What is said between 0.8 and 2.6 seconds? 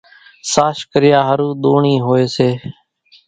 ڪريا ۿارُو ۮونڻِي هوئيَ سي۔